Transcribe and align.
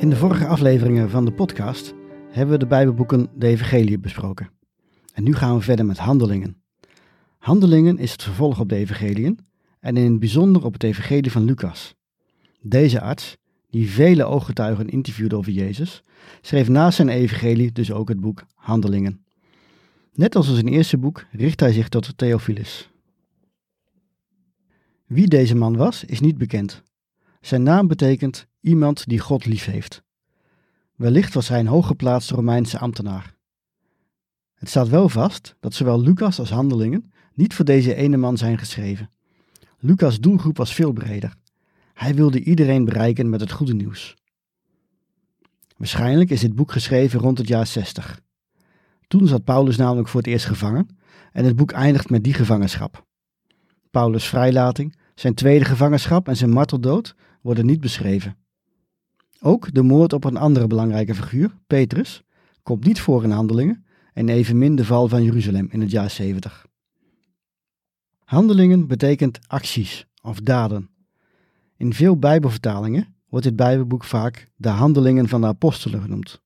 In 0.00 0.10
de 0.10 0.16
vorige 0.16 0.46
afleveringen 0.46 1.10
van 1.10 1.24
de 1.24 1.32
podcast 1.32 1.94
hebben 2.30 2.54
we 2.54 2.58
de 2.58 2.66
Bijbelboeken 2.66 3.28
de 3.34 3.46
Evangelie 3.46 3.98
besproken. 3.98 4.50
En 5.14 5.24
nu 5.24 5.34
gaan 5.34 5.56
we 5.56 5.62
verder 5.62 5.86
met 5.86 5.98
Handelingen. 5.98 6.62
Handelingen 7.38 7.98
is 7.98 8.12
het 8.12 8.22
vervolg 8.22 8.60
op 8.60 8.68
de 8.68 8.74
Evangeliën 8.74 9.38
en 9.80 9.96
in 9.96 10.10
het 10.10 10.18
bijzonder 10.18 10.64
op 10.64 10.72
het 10.72 10.82
Evangelie 10.82 11.30
van 11.30 11.44
Lucas. 11.44 11.94
Deze 12.60 13.00
arts, 13.00 13.36
die 13.70 13.90
vele 13.90 14.24
ooggetuigen 14.24 14.88
interviewde 14.88 15.36
over 15.36 15.52
Jezus, 15.52 16.02
schreef 16.40 16.68
naast 16.68 16.96
zijn 16.96 17.08
Evangelie 17.08 17.72
dus 17.72 17.92
ook 17.92 18.08
het 18.08 18.20
boek 18.20 18.44
Handelingen. 18.54 19.24
Net 20.12 20.36
als 20.36 20.48
in 20.48 20.54
zijn 20.54 20.68
eerste 20.68 20.98
boek 20.98 21.26
richt 21.30 21.60
hij 21.60 21.72
zich 21.72 21.88
tot 21.88 22.18
Theophilus. 22.18 22.90
Wie 25.06 25.26
deze 25.26 25.54
man 25.54 25.76
was, 25.76 26.04
is 26.04 26.20
niet 26.20 26.38
bekend. 26.38 26.82
Zijn 27.40 27.62
naam 27.62 27.86
betekent 27.86 28.48
iemand 28.60 29.08
die 29.08 29.18
God 29.18 29.46
lief 29.46 29.64
heeft. 29.64 30.02
Wellicht 30.96 31.34
was 31.34 31.48
hij 31.48 31.60
een 31.60 31.66
hooggeplaatste 31.66 32.34
Romeinse 32.34 32.78
ambtenaar. 32.78 33.34
Het 34.54 34.68
staat 34.68 34.88
wel 34.88 35.08
vast 35.08 35.56
dat 35.60 35.74
zowel 35.74 36.00
Lucas 36.00 36.38
als 36.38 36.50
Handelingen 36.50 37.12
niet 37.34 37.54
voor 37.54 37.64
deze 37.64 37.94
ene 37.94 38.16
man 38.16 38.36
zijn 38.36 38.58
geschreven. 38.58 39.10
Lucas' 39.78 40.20
doelgroep 40.20 40.56
was 40.56 40.74
veel 40.74 40.92
breder. 40.92 41.34
Hij 41.94 42.14
wilde 42.14 42.42
iedereen 42.42 42.84
bereiken 42.84 43.28
met 43.28 43.40
het 43.40 43.52
goede 43.52 43.74
nieuws. 43.74 44.16
Waarschijnlijk 45.76 46.30
is 46.30 46.40
dit 46.40 46.54
boek 46.54 46.72
geschreven 46.72 47.20
rond 47.20 47.38
het 47.38 47.48
jaar 47.48 47.66
60. 47.66 48.20
Toen 49.06 49.26
zat 49.26 49.44
Paulus 49.44 49.76
namelijk 49.76 50.08
voor 50.08 50.20
het 50.20 50.28
eerst 50.28 50.46
gevangen 50.46 50.98
en 51.32 51.44
het 51.44 51.56
boek 51.56 51.72
eindigt 51.72 52.10
met 52.10 52.24
die 52.24 52.34
gevangenschap. 52.34 53.06
Paulus' 53.90 54.28
vrijlating, 54.28 54.96
zijn 55.14 55.34
tweede 55.34 55.64
gevangenschap 55.64 56.28
en 56.28 56.36
zijn 56.36 56.50
marteldood 56.50 57.14
worden 57.40 57.66
niet 57.66 57.80
beschreven. 57.80 58.36
Ook 59.42 59.74
de 59.74 59.82
moord 59.82 60.12
op 60.12 60.24
een 60.24 60.36
andere 60.36 60.66
belangrijke 60.66 61.14
figuur, 61.14 61.56
Petrus, 61.66 62.22
komt 62.62 62.84
niet 62.84 63.00
voor 63.00 63.24
in 63.24 63.30
handelingen 63.30 63.84
en 64.12 64.28
evenmin 64.28 64.76
de 64.76 64.84
val 64.84 65.08
van 65.08 65.22
Jeruzalem 65.22 65.68
in 65.70 65.80
het 65.80 65.90
jaar 65.90 66.10
70. 66.10 66.66
Handelingen 68.24 68.86
betekent 68.86 69.38
acties 69.46 70.06
of 70.22 70.40
daden. 70.40 70.90
In 71.76 71.94
veel 71.94 72.18
Bijbelvertalingen 72.18 73.14
wordt 73.28 73.46
dit 73.46 73.56
Bijbelboek 73.56 74.04
vaak 74.04 74.48
de 74.56 74.68
handelingen 74.68 75.28
van 75.28 75.40
de 75.40 75.46
apostelen 75.46 76.02
genoemd. 76.02 76.40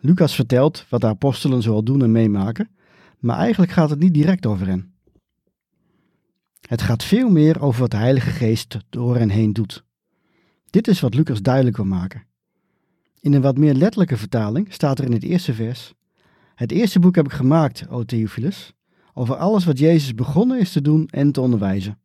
Lucas 0.00 0.34
vertelt 0.34 0.86
wat 0.88 1.00
de 1.00 1.06
apostelen 1.06 1.62
zoal 1.62 1.84
doen 1.84 2.02
en 2.02 2.12
meemaken, 2.12 2.70
maar 3.18 3.38
eigenlijk 3.38 3.72
gaat 3.72 3.90
het 3.90 3.98
niet 3.98 4.14
direct 4.14 4.46
over 4.46 4.66
hen. 4.66 4.94
Het 6.68 6.82
gaat 6.82 7.04
veel 7.04 7.28
meer 7.28 7.62
over 7.62 7.80
wat 7.80 7.90
de 7.90 7.96
Heilige 7.96 8.30
Geest 8.30 8.78
door 8.88 9.16
hen 9.16 9.30
heen 9.30 9.52
doet. 9.52 9.84
Dit 10.72 10.88
is 10.88 11.00
wat 11.00 11.14
Lucas 11.14 11.42
duidelijk 11.42 11.76
wil 11.76 11.86
maken. 11.86 12.26
In 13.20 13.32
een 13.32 13.42
wat 13.42 13.58
meer 13.58 13.74
letterlijke 13.74 14.16
vertaling 14.16 14.72
staat 14.72 14.98
er 14.98 15.04
in 15.04 15.12
het 15.12 15.22
eerste 15.22 15.54
vers: 15.54 15.94
Het 16.54 16.72
eerste 16.72 16.98
boek 16.98 17.14
heb 17.14 17.24
ik 17.24 17.32
gemaakt, 17.32 17.88
o 17.88 18.04
Theophilus, 18.04 18.72
over 19.14 19.36
alles 19.36 19.64
wat 19.64 19.78
Jezus 19.78 20.14
begonnen 20.14 20.58
is 20.58 20.72
te 20.72 20.80
doen 20.80 21.08
en 21.10 21.32
te 21.32 21.40
onderwijzen. 21.40 21.98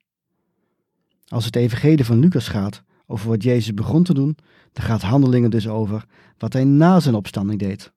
Als 1.27 1.45
het 1.45 1.55
evangelie 1.55 2.05
van 2.05 2.19
Lucas 2.19 2.47
gaat 2.47 2.83
over 3.05 3.29
wat 3.29 3.43
Jezus 3.43 3.73
begon 3.73 4.03
te 4.03 4.13
doen, 4.13 4.37
dan 4.71 4.85
gaat 4.85 5.01
handelingen 5.01 5.51
dus 5.51 5.67
over 5.67 6.05
wat 6.37 6.53
hij 6.53 6.63
na 6.63 6.99
zijn 6.99 7.15
opstanding 7.15 7.59
deed. 7.59 7.91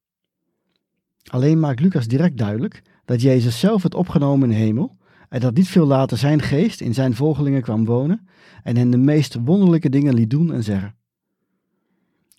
Alleen 1.24 1.60
maakt 1.60 1.80
Lucas 1.80 2.06
direct 2.06 2.38
duidelijk 2.38 2.82
dat 3.04 3.22
Jezus 3.22 3.58
zelf 3.60 3.82
het 3.82 3.94
opgenomen 3.94 4.50
in 4.50 4.56
de 4.58 4.64
hemel 4.64 4.96
en 5.30 5.40
dat 5.40 5.54
niet 5.54 5.68
veel 5.68 5.86
later 5.86 6.18
zijn 6.18 6.42
geest 6.42 6.80
in 6.80 6.94
zijn 6.94 7.14
volgelingen 7.14 7.62
kwam 7.62 7.84
wonen 7.84 8.28
en 8.62 8.76
hen 8.76 8.90
de 8.90 8.96
meest 8.96 9.36
wonderlijke 9.44 9.88
dingen 9.88 10.14
liet 10.14 10.30
doen 10.30 10.52
en 10.52 10.62
zeggen. 10.62 10.94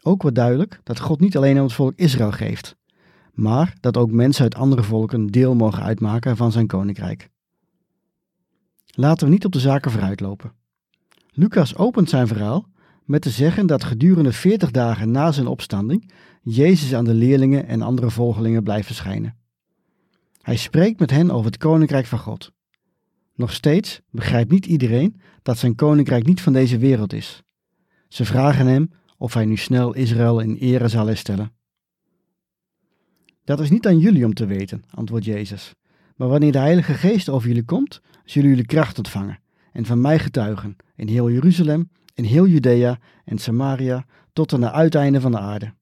Ook 0.02 0.22
wordt 0.22 0.38
duidelijk 0.38 0.79
dat 0.84 1.00
God 1.00 1.19
niet 1.19 1.38
alleen 1.38 1.57
aan 1.57 1.63
het 1.63 1.74
volk 1.74 1.94
Israël 1.96 2.31
geeft, 2.31 2.75
maar 3.34 3.75
dat 3.80 3.97
ook 3.97 4.12
mensen 4.12 4.44
uit 4.44 4.56
andere 4.56 4.84
volken 4.84 5.28
deel 5.28 5.56
mogen 5.56 5.84
uitmaken 5.84 6.38
van 6.38 6.51
zijn 6.51 6.68
koninkrijk. 6.68 7.30
Laten 8.85 9.28
we 9.28 9.34
niet 9.34 9.46
op 9.46 9.51
de 9.51 9.59
zaken 9.59 9.91
vooruitlopen. 9.91 10.53
Lucas 11.30 11.75
opent 11.75 12.09
zijn 12.09 12.28
verhaal 12.28 12.68
met 13.06 13.22
te 13.22 13.30
zeggen 13.30 13.68
dat 13.68 13.84
gedurende 13.84 14.31
40 14.31 14.72
dagen 14.72 15.12
na 15.12 15.31
zijn 15.31 15.47
opstanding 15.47 16.12
Jezus 16.41 16.94
aan 16.94 17.06
de 17.06 17.13
leerlingen 17.13 17.68
en 17.68 17.81
andere 17.81 18.09
volgelingen 18.09 18.63
blijft 18.63 18.85
verschijnen. 18.85 19.35
Hij 20.41 20.57
spreekt 20.57 21.00
met 21.00 21.12
hen 21.12 21.31
over 21.31 21.46
het 21.46 21.57
koninkrijk 21.57 22.06
van 22.06 22.19
God. 22.19 22.51
Nog 23.41 23.53
steeds 23.53 24.02
begrijpt 24.09 24.52
niet 24.52 24.66
iedereen 24.66 25.22
dat 25.41 25.57
zijn 25.57 25.75
koninkrijk 25.75 26.25
niet 26.25 26.41
van 26.41 26.53
deze 26.53 26.78
wereld 26.78 27.13
is. 27.13 27.44
Ze 28.07 28.25
vragen 28.25 28.68
hem 28.68 28.91
of 29.18 29.34
hij 29.34 29.46
nu 29.46 29.57
snel 29.57 29.94
Israël 29.94 30.40
in 30.40 30.56
ere 30.56 30.88
zal 30.88 31.07
herstellen. 31.07 31.51
Dat 33.44 33.59
is 33.59 33.69
niet 33.69 33.88
aan 33.88 34.00
jullie 34.00 34.25
om 34.25 34.34
te 34.34 34.46
weten, 34.46 34.84
antwoordt 34.90 35.25
Jezus. 35.25 35.74
Maar 36.16 36.28
wanneer 36.28 36.51
de 36.51 36.57
Heilige 36.57 36.94
Geest 36.94 37.30
over 37.30 37.47
jullie 37.47 37.63
komt, 37.63 38.01
zullen 38.25 38.50
jullie 38.50 38.66
kracht 38.66 38.97
ontvangen 38.97 39.40
en 39.72 39.85
van 39.85 40.01
mij 40.01 40.19
getuigen 40.19 40.75
in 40.96 41.07
heel 41.07 41.31
Jeruzalem, 41.31 41.90
in 42.13 42.24
heel 42.24 42.47
Judea 42.47 43.00
en 43.25 43.38
Samaria 43.38 44.06
tot 44.34 44.53
aan 44.53 44.62
de 44.62 44.72
uiteinden 44.72 45.22
van 45.22 45.31
de 45.31 45.40
aarde. 45.40 45.74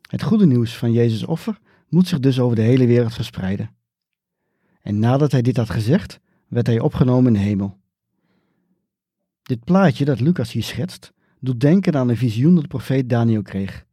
Het 0.00 0.22
goede 0.22 0.46
nieuws 0.46 0.76
van 0.76 0.92
Jezus' 0.92 1.24
offer 1.24 1.58
moet 1.88 2.08
zich 2.08 2.20
dus 2.20 2.40
over 2.40 2.56
de 2.56 2.62
hele 2.62 2.86
wereld 2.86 3.14
verspreiden. 3.14 3.75
En 4.86 4.98
nadat 4.98 5.32
hij 5.32 5.42
dit 5.42 5.56
had 5.56 5.70
gezegd, 5.70 6.20
werd 6.48 6.66
hij 6.66 6.80
opgenomen 6.80 7.26
in 7.26 7.32
de 7.32 7.46
hemel. 7.46 7.78
Dit 9.42 9.64
plaatje 9.64 10.04
dat 10.04 10.20
Lucas 10.20 10.52
hier 10.52 10.62
schetst, 10.62 11.12
doet 11.40 11.60
denken 11.60 11.96
aan 11.96 12.08
een 12.08 12.16
visioen 12.16 12.54
dat 12.54 12.62
de 12.62 12.68
profeet 12.68 13.08
Daniel 13.08 13.42
kreeg. 13.42 13.84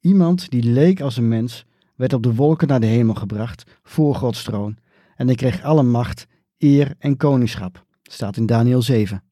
Iemand 0.00 0.50
die 0.50 0.62
leek 0.62 1.00
als 1.00 1.16
een 1.16 1.28
mens, 1.28 1.64
werd 1.94 2.12
op 2.12 2.22
de 2.22 2.34
wolken 2.34 2.68
naar 2.68 2.80
de 2.80 2.86
hemel 2.86 3.14
gebracht 3.14 3.64
voor 3.82 4.14
Gods 4.14 4.42
troon. 4.42 4.76
En 5.16 5.26
hij 5.26 5.36
kreeg 5.36 5.62
alle 5.62 5.82
macht, 5.82 6.26
eer 6.58 6.94
en 6.98 7.16
koningschap. 7.16 7.84
Staat 8.02 8.36
in 8.36 8.46
Daniel 8.46 8.82
7. 8.82 9.22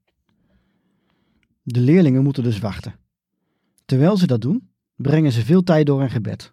De 1.63 1.81
leerlingen 1.81 2.23
moeten 2.23 2.43
dus 2.43 2.59
wachten. 2.59 2.95
Terwijl 3.85 4.17
ze 4.17 4.27
dat 4.27 4.41
doen, 4.41 4.71
brengen 4.97 5.33
ze 5.33 5.45
veel 5.45 5.63
tijd 5.63 5.87
door 5.87 6.03
in 6.03 6.11
gebed. 6.11 6.53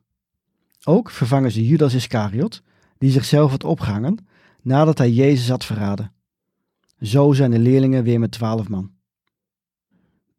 Ook 0.84 1.10
vervangen 1.10 1.52
ze 1.52 1.68
Judas 1.68 1.94
Iscariot, 1.94 2.62
die 2.98 3.12
zichzelf 3.12 3.52
had 3.52 3.64
opgehangen 3.64 4.34
nadat 4.66 4.98
hij 4.98 5.12
Jezus 5.12 5.50
had 5.50 5.66
verraden. 5.66 6.12
Zo 7.02 7.34
zijn 7.34 7.52
de 7.52 7.60
leerlingen 7.60 8.04
weer 8.04 8.20
met 8.20 8.32
twaalf 8.32 8.70
man. 8.70 8.92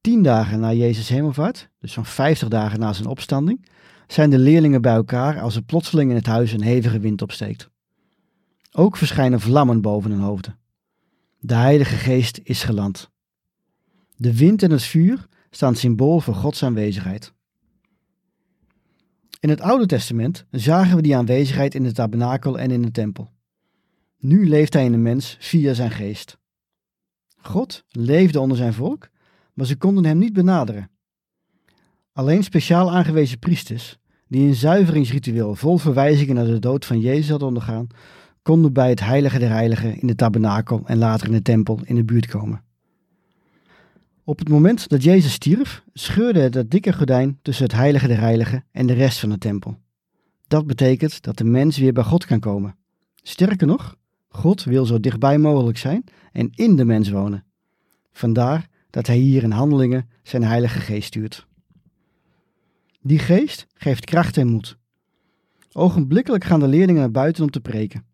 Tien 0.01 0.23
dagen 0.23 0.61
na 0.61 0.73
Jezus 0.73 1.09
hemelvaart, 1.09 1.71
dus 1.79 1.93
zo'n 1.93 2.05
vijftig 2.05 2.49
dagen 2.49 2.81
na 2.81 2.93
zijn 2.93 3.09
opstanding, 3.09 3.69
zijn 4.07 4.31
de 4.31 4.39
leerlingen 4.39 4.83
bij 4.83 4.95
elkaar 4.95 5.41
als 5.41 5.57
er 5.57 5.63
plotseling 5.63 6.11
in 6.11 6.17
het 6.17 6.27
huis 6.27 6.53
een 6.53 6.63
hevige 6.63 6.99
wind 6.99 7.23
opsteekt. 7.23 7.71
Ook 8.73 8.97
verschijnen 8.97 9.41
vlammen 9.41 9.81
boven 9.81 10.11
hun 10.11 10.21
hoofden. 10.21 10.59
De 11.39 11.55
Heilige 11.55 11.97
Geest 11.97 12.41
is 12.43 12.63
geland. 12.63 13.11
De 14.17 14.37
wind 14.37 14.63
en 14.63 14.71
het 14.71 14.83
vuur 14.83 15.27
staan 15.51 15.75
symbool 15.77 16.21
voor 16.21 16.35
Gods 16.35 16.63
aanwezigheid. 16.63 17.33
In 19.41 19.49
het 19.49 19.61
Oude 19.61 19.87
Testament 19.87 20.47
zagen 20.51 20.97
we 20.97 21.03
die 21.03 21.17
aanwezigheid 21.17 21.75
in 21.75 21.83
de 21.83 21.93
tabernakel 21.93 22.59
en 22.59 22.71
in 22.71 22.83
de 22.83 22.91
tempel. 22.91 23.35
Nu 24.27 24.49
leeft 24.49 24.73
hij 24.73 24.85
in 24.85 24.93
de 24.93 24.99
mens 24.99 25.37
via 25.41 25.75
zijn 25.75 25.91
geest. 25.91 26.39
God 27.37 27.85
leefde 27.91 28.41
onder 28.41 28.57
zijn 28.57 28.73
volk, 28.73 29.09
maar 29.55 29.67
ze 29.67 29.77
konden 29.77 30.05
hem 30.05 30.19
niet 30.19 30.33
benaderen. 30.33 30.91
Alleen 32.13 32.45
speciaal 32.45 32.93
aangewezen 32.93 33.39
priesters, 33.39 33.99
die 34.29 34.47
een 34.47 34.55
zuiveringsritueel 34.55 35.55
vol 35.55 35.79
verwijzingen 35.79 36.35
naar 36.35 36.47
de 36.47 36.59
dood 36.59 36.85
van 36.85 37.01
Jezus 37.01 37.29
hadden 37.29 37.49
ondergaan, 37.49 37.87
konden 38.43 38.73
bij 38.73 38.89
het 38.89 39.01
heilige 39.01 39.39
der 39.39 39.49
heiligen 39.49 40.01
in 40.01 40.07
de 40.07 40.15
tabernakel 40.15 40.83
en 40.87 40.99
later 40.99 41.27
in 41.27 41.33
de 41.33 41.43
tempel 41.43 41.81
in 41.85 41.95
de 41.95 42.05
buurt 42.05 42.27
komen. 42.27 42.63
Op 44.25 44.39
het 44.39 44.49
moment 44.49 44.89
dat 44.89 45.03
Jezus 45.03 45.33
stierf, 45.33 45.85
scheurde 45.93 46.41
het 46.41 46.53
dat 46.53 46.71
dikke 46.71 46.93
gordijn 46.93 47.39
tussen 47.43 47.65
het 47.65 47.75
heilige 47.75 48.07
der 48.07 48.21
heiligen 48.21 48.65
en 48.71 48.87
de 48.87 48.95
rest 48.95 49.19
van 49.19 49.29
de 49.29 49.39
tempel. 49.39 49.79
Dat 50.47 50.67
betekent 50.67 51.23
dat 51.23 51.37
de 51.39 51.45
mens 51.45 51.79
weer 51.79 51.93
bij 51.93 52.05
God 52.05 52.25
kan 52.25 52.41
komen. 52.41 52.77
Sterker 53.23 53.67
nog, 53.67 53.97
God 54.37 54.65
wil 54.65 54.87
zo 54.87 55.01
dichtbij 55.01 55.39
mogelijk 55.39 55.79
zijn 55.79 56.05
en 56.33 56.51
in 56.51 56.77
de 56.77 56.85
mens 56.85 57.11
wonen. 57.11 57.45
Vandaar 58.13 58.69
dat 58.91 59.07
hij 59.07 59.17
hier 59.17 59.43
in 59.43 59.51
handelingen 59.51 60.09
zijn 60.23 60.43
heilige 60.45 60.79
geest 60.79 61.07
stuurt. 61.07 61.47
Die 63.01 63.19
geest 63.19 63.67
geeft 63.75 64.05
kracht 64.05 64.37
en 64.37 64.49
moed. 64.49 64.77
Ogenblikkelijk 65.73 66.45
gaan 66.45 66.61
de 66.61 66.69
leerlingen 66.69 67.01
naar 67.01 67.11
buiten 67.11 67.45
om 67.45 67.51
te 67.51 67.61
preken. 67.61 68.07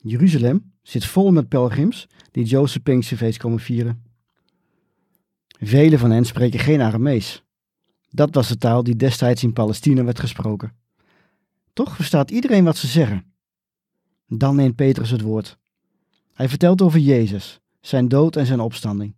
Jeruzalem 0.00 0.72
zit 0.82 1.04
vol 1.04 1.30
met 1.30 1.48
pelgrims 1.48 2.06
die 2.30 2.44
Jozef 2.44 2.82
Pinksterfeest 2.82 3.38
komen 3.38 3.60
vieren. 3.60 4.02
Velen 5.60 5.98
van 5.98 6.10
hen 6.10 6.24
spreken 6.24 6.60
geen 6.60 6.80
Aramees. 6.80 7.44
Dat 8.10 8.34
was 8.34 8.48
de 8.48 8.58
taal 8.58 8.82
die 8.82 8.96
destijds 8.96 9.42
in 9.42 9.52
Palestina 9.52 10.04
werd 10.04 10.20
gesproken. 10.20 10.72
Toch 11.72 11.96
verstaat 11.96 12.30
iedereen 12.30 12.64
wat 12.64 12.76
ze 12.76 12.86
zeggen. 12.86 13.35
Dan 14.28 14.56
neemt 14.56 14.76
Petrus 14.76 15.10
het 15.10 15.20
woord. 15.20 15.58
Hij 16.32 16.48
vertelt 16.48 16.82
over 16.82 16.98
Jezus, 16.98 17.60
zijn 17.80 18.08
dood 18.08 18.36
en 18.36 18.46
zijn 18.46 18.60
opstanding. 18.60 19.14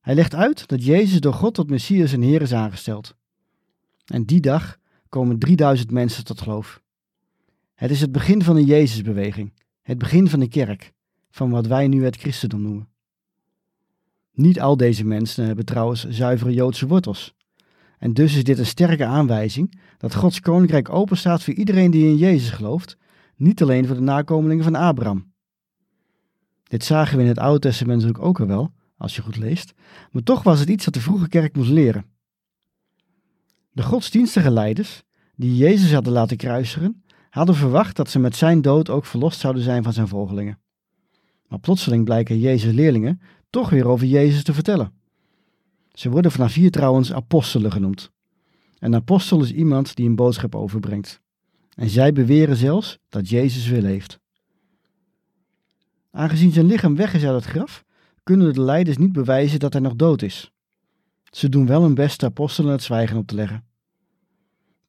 Hij 0.00 0.14
legt 0.14 0.34
uit 0.34 0.68
dat 0.68 0.84
Jezus 0.84 1.20
door 1.20 1.32
God 1.32 1.54
tot 1.54 1.70
Messias 1.70 2.12
en 2.12 2.22
Heer 2.22 2.42
is 2.42 2.52
aangesteld. 2.52 3.14
En 4.04 4.24
die 4.24 4.40
dag 4.40 4.78
komen 5.08 5.38
3000 5.38 5.90
mensen 5.90 6.24
tot 6.24 6.40
geloof. 6.40 6.82
Het 7.74 7.90
is 7.90 8.00
het 8.00 8.12
begin 8.12 8.42
van 8.42 8.54
de 8.54 8.64
Jezusbeweging, 8.64 9.52
het 9.82 9.98
begin 9.98 10.28
van 10.28 10.40
de 10.40 10.48
kerk, 10.48 10.92
van 11.30 11.50
wat 11.50 11.66
wij 11.66 11.88
nu 11.88 12.04
het 12.04 12.16
christendom 12.16 12.62
noemen. 12.62 12.88
Niet 14.32 14.60
al 14.60 14.76
deze 14.76 15.04
mensen 15.04 15.46
hebben 15.46 15.64
trouwens 15.64 16.08
zuivere 16.08 16.52
Joodse 16.52 16.86
wortels. 16.86 17.34
En 17.98 18.12
dus 18.12 18.36
is 18.36 18.44
dit 18.44 18.58
een 18.58 18.66
sterke 18.66 19.04
aanwijzing 19.04 19.80
dat 19.98 20.14
Gods 20.14 20.40
koninkrijk 20.40 20.88
openstaat 20.88 21.42
voor 21.42 21.54
iedereen 21.54 21.90
die 21.90 22.06
in 22.06 22.16
Jezus 22.16 22.50
gelooft, 22.50 22.96
niet 23.36 23.62
alleen 23.62 23.86
voor 23.86 23.96
de 23.96 24.02
nakomelingen 24.02 24.64
van 24.64 24.74
Abraham. 24.74 25.32
Dit 26.62 26.84
zagen 26.84 27.16
we 27.16 27.22
in 27.22 27.28
het 27.28 27.38
Oude 27.38 27.58
Testament 27.58 28.00
natuurlijk 28.00 28.24
ook 28.24 28.40
al 28.40 28.46
wel, 28.46 28.72
als 28.96 29.16
je 29.16 29.22
goed 29.22 29.36
leest, 29.36 29.74
maar 30.10 30.22
toch 30.22 30.42
was 30.42 30.60
het 30.60 30.68
iets 30.68 30.84
dat 30.84 30.94
de 30.94 31.00
vroege 31.00 31.28
kerk 31.28 31.56
moest 31.56 31.70
leren. 31.70 32.04
De 33.72 33.82
godsdienstige 33.82 34.50
leiders, 34.50 35.02
die 35.34 35.56
Jezus 35.56 35.92
hadden 35.92 36.12
laten 36.12 36.36
kruisigen, 36.36 37.04
hadden 37.30 37.54
verwacht 37.54 37.96
dat 37.96 38.10
ze 38.10 38.18
met 38.18 38.36
zijn 38.36 38.62
dood 38.62 38.90
ook 38.90 39.04
verlost 39.04 39.40
zouden 39.40 39.62
zijn 39.62 39.82
van 39.82 39.92
zijn 39.92 40.08
volgelingen. 40.08 40.58
Maar 41.48 41.58
plotseling 41.58 42.04
blijken 42.04 42.38
Jezus' 42.38 42.72
leerlingen 42.72 43.20
toch 43.50 43.70
weer 43.70 43.88
over 43.88 44.06
Jezus 44.06 44.42
te 44.42 44.54
vertellen. 44.54 44.92
Ze 45.92 46.10
worden 46.10 46.30
vanaf 46.30 46.54
hier 46.54 46.70
trouwens 46.70 47.12
apostelen 47.12 47.72
genoemd. 47.72 48.10
Een 48.78 48.94
apostel 48.94 49.42
is 49.42 49.52
iemand 49.52 49.96
die 49.96 50.08
een 50.08 50.16
boodschap 50.16 50.54
overbrengt. 50.54 51.20
En 51.76 51.88
zij 51.88 52.12
beweren 52.12 52.56
zelfs 52.56 52.98
dat 53.08 53.28
Jezus 53.28 53.68
weer 53.68 53.82
leeft. 53.82 54.20
Aangezien 56.10 56.52
zijn 56.52 56.66
lichaam 56.66 56.96
weg 56.96 57.14
is 57.14 57.24
uit 57.24 57.34
het 57.34 57.52
graf, 57.52 57.84
kunnen 58.22 58.54
de 58.54 58.60
leiders 58.60 58.96
niet 58.96 59.12
bewijzen 59.12 59.58
dat 59.58 59.72
hij 59.72 59.82
nog 59.82 59.96
dood 59.96 60.22
is. 60.22 60.52
Ze 61.30 61.48
doen 61.48 61.66
wel 61.66 61.82
hun 61.82 61.94
best 61.94 62.20
de 62.20 62.26
apostelen 62.26 62.72
het 62.72 62.82
zwijgen 62.82 63.16
op 63.16 63.26
te 63.26 63.34
leggen. 63.34 63.64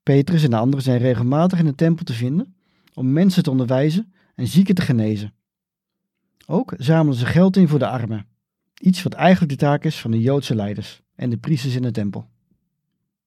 Petrus 0.04 0.44
en 0.44 0.50
de 0.50 0.58
anderen 0.58 0.84
zijn 0.84 1.00
regelmatig 1.00 1.60
in 1.60 1.66
de 1.66 1.76
tempel 1.76 2.06
te 2.06 2.14
vinden 2.14 2.56
om 2.94 3.12
mensen 3.12 3.44
te 3.44 3.52
onderwijzen 3.52 4.14
en 4.36 4.48
zieken 4.48 4.76
te 4.76 4.82
genezen. 4.82 5.34
Ook 6.46 6.74
zamelen 6.78 7.18
ze 7.18 7.26
geld 7.26 7.58
in 7.58 7.68
voor 7.68 7.80
de 7.80 7.88
armen, 7.88 8.28
iets 8.80 9.04
wat 9.04 9.14
eigenlijk 9.14 9.52
de 9.52 9.66
taak 9.66 9.84
is 9.84 10.00
van 10.00 10.12
de 10.12 10.22
Joodse 10.22 10.56
leiders 10.56 11.02
en 11.16 11.30
de 11.30 11.38
priesters 11.38 11.76
in 11.76 11.82
de 11.82 11.92
tempel. 11.92 12.30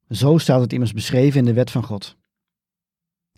Zo 0.08 0.38
staat 0.38 0.60
het 0.60 0.72
immers 0.72 0.92
beschreven 0.92 1.38
in 1.38 1.44
de 1.44 1.52
wet 1.52 1.70
van 1.70 1.84
God. 1.84 2.18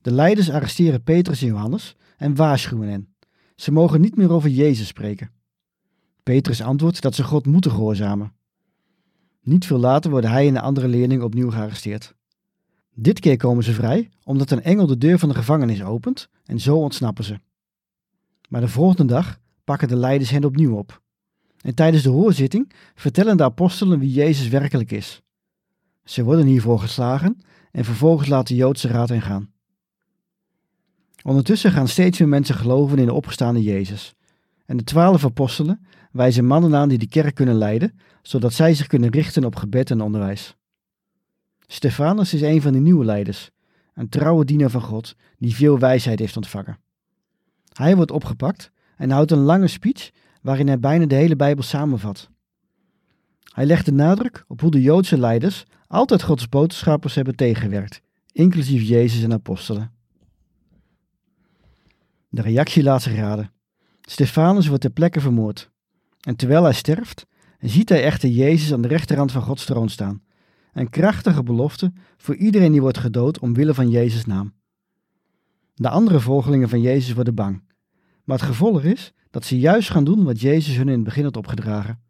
De 0.03 0.13
leiders 0.13 0.51
arresteren 0.51 1.03
Petrus 1.03 1.43
en 1.43 1.47
Johannes 1.47 1.97
en 2.17 2.35
waarschuwen 2.35 2.89
hen. 2.89 3.15
Ze 3.57 3.73
mogen 3.73 4.01
niet 4.01 4.17
meer 4.17 4.31
over 4.31 4.51
Jezus 4.51 4.87
spreken. 4.87 5.31
Petrus 6.23 6.63
antwoordt 6.63 7.03
dat 7.03 7.15
ze 7.15 7.25
God 7.25 7.47
moeten 7.47 7.71
gehoorzamen. 7.71 8.33
Niet 9.43 9.67
veel 9.67 9.79
later 9.79 10.11
worden 10.11 10.31
hij 10.31 10.47
en 10.47 10.55
de 10.55 10.61
andere 10.61 10.89
leerlingen 10.89 11.25
opnieuw 11.25 11.51
gearresteerd. 11.51 12.15
Dit 12.95 13.21
keer 13.21 13.37
komen 13.37 13.65
ze 13.65 13.73
vrij 13.73 14.11
omdat 14.25 14.51
een 14.51 14.63
engel 14.63 14.87
de 14.87 14.99
deur 14.99 15.19
van 15.19 15.29
de 15.29 15.35
gevangenis 15.35 15.83
opent 15.83 16.29
en 16.45 16.61
zo 16.61 16.77
ontsnappen 16.77 17.25
ze. 17.25 17.41
Maar 18.49 18.61
de 18.61 18.69
volgende 18.69 19.13
dag 19.13 19.39
pakken 19.65 19.89
de 19.89 19.97
leiders 19.97 20.31
hen 20.31 20.45
opnieuw 20.45 20.77
op. 20.77 21.03
En 21.61 21.75
tijdens 21.75 22.03
de 22.03 22.09
hoorzitting 22.09 22.73
vertellen 22.95 23.37
de 23.37 23.45
apostelen 23.45 23.99
wie 23.99 24.13
Jezus 24.13 24.49
werkelijk 24.49 24.91
is. 24.91 25.23
Ze 26.05 26.25
worden 26.25 26.47
hiervoor 26.47 26.79
geslagen 26.79 27.39
en 27.71 27.85
vervolgens 27.85 28.29
laat 28.29 28.47
de 28.47 28.55
Joodse 28.55 28.89
raad 28.89 29.09
hen 29.09 29.23
gaan. 29.23 29.52
Ondertussen 31.23 31.71
gaan 31.71 31.89
steeds 31.89 32.19
meer 32.19 32.29
mensen 32.29 32.55
geloven 32.55 32.99
in 32.99 33.07
de 33.07 33.13
opgestaande 33.13 33.63
Jezus. 33.63 34.15
En 34.67 34.77
de 34.77 34.85
twaalf 34.85 35.25
apostelen 35.25 35.87
wijzen 36.13 36.47
mannen 36.47 36.75
aan 36.75 36.89
die 36.89 36.99
de 36.99 37.09
kerk 37.09 37.35
kunnen 37.35 37.55
leiden, 37.55 37.99
zodat 38.23 38.53
zij 38.53 38.75
zich 38.75 38.87
kunnen 38.87 39.11
richten 39.11 39.45
op 39.45 39.57
gebed 39.57 39.91
en 39.91 40.01
onderwijs. 40.01 40.57
Stefanus 41.67 42.35
is 42.35 42.41
een 42.41 42.63
van 42.63 42.73
de 42.73 42.79
nieuwe 42.79 43.05
leiders, 43.05 43.51
een 43.95 44.09
trouwe 44.09 44.45
dienaar 44.45 44.71
van 44.71 44.81
God 44.81 45.17
die 45.39 45.55
veel 45.55 45.79
wijsheid 45.79 46.19
heeft 46.19 46.37
ontvangen. 46.37 46.79
Hij 47.73 47.97
wordt 47.97 48.11
opgepakt 48.11 48.71
en 48.97 49.11
houdt 49.11 49.31
een 49.31 49.39
lange 49.39 49.69
speech 49.69 50.11
waarin 50.43 50.67
hij 50.67 50.79
bijna 50.79 51.07
de 51.07 51.15
hele 51.15 51.37
Bijbel 51.37 51.65
samenvat. 51.65 52.31
Hij 53.53 53.67
legt 53.67 53.85
de 53.85 53.93
nadruk 53.93 54.45
op 54.49 54.61
hoe 54.61 54.71
de 54.71 54.81
Joodse 54.81 55.19
leiders 55.19 55.65
altijd 55.87 56.23
Gods 56.23 56.49
boodschappers 56.49 57.15
hebben 57.15 57.37
tegengewerkt, 57.37 58.01
inclusief 58.33 58.83
Jezus 58.83 59.23
en 59.23 59.33
apostelen. 59.33 60.02
De 62.33 62.43
reactie 62.43 62.83
laat 62.83 63.03
zich 63.03 63.15
raden. 63.15 63.51
Stefanus 64.01 64.67
wordt 64.67 64.83
ter 64.83 64.91
plekke 64.91 65.21
vermoord. 65.21 65.71
En 66.21 66.37
terwijl 66.37 66.63
hij 66.63 66.73
sterft, 66.73 67.27
ziet 67.61 67.89
hij 67.89 68.03
echter 68.03 68.29
Jezus 68.29 68.73
aan 68.73 68.83
de 68.83 68.89
rechterhand 68.89 69.33
van 69.33 69.43
Gods 69.43 69.65
troon 69.65 69.89
staan. 69.89 70.23
Een 70.73 70.91
krachtige 70.91 71.43
belofte 71.43 71.93
voor 72.17 72.37
iedereen 72.37 72.73
die 72.73 72.81
wordt 72.81 72.99
gedood 72.99 73.39
omwille 73.39 73.75
van 73.75 73.91
Jezus' 73.91 74.27
naam. 74.27 74.53
De 75.75 75.89
andere 75.89 76.21
volgelingen 76.21 76.69
van 76.69 76.81
Jezus 76.81 77.13
worden 77.15 77.35
bang. 77.35 77.63
Maar 78.25 78.39
het 78.39 78.47
gevolg 78.47 78.83
is 78.83 79.13
dat 79.31 79.45
ze 79.45 79.59
juist 79.59 79.91
gaan 79.91 80.05
doen 80.05 80.25
wat 80.25 80.41
Jezus 80.41 80.77
hun 80.77 80.89
in 80.89 80.95
het 80.95 81.05
begin 81.05 81.25
had 81.25 81.37
opgedragen. 81.37 82.01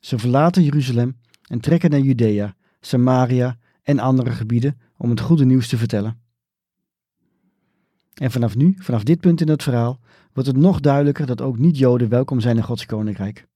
Ze 0.00 0.18
verlaten 0.18 0.62
Jeruzalem 0.62 1.16
en 1.46 1.60
trekken 1.60 1.90
naar 1.90 2.00
Judea, 2.00 2.54
Samaria 2.80 3.58
en 3.82 3.98
andere 3.98 4.30
gebieden 4.30 4.80
om 4.96 5.10
het 5.10 5.20
goede 5.20 5.44
nieuws 5.44 5.68
te 5.68 5.76
vertellen. 5.76 6.21
En 8.14 8.30
vanaf 8.30 8.56
nu, 8.56 8.74
vanaf 8.78 9.02
dit 9.02 9.20
punt 9.20 9.40
in 9.40 9.48
het 9.48 9.62
verhaal, 9.62 10.00
wordt 10.32 10.48
het 10.48 10.58
nog 10.58 10.80
duidelijker 10.80 11.26
dat 11.26 11.40
ook 11.40 11.58
niet-Joden 11.58 12.08
welkom 12.08 12.40
zijn 12.40 12.56
in 12.56 12.62
Gods 12.62 12.86
koninkrijk. 12.86 13.46